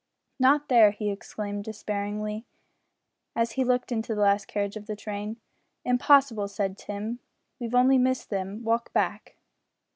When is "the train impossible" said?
4.87-6.47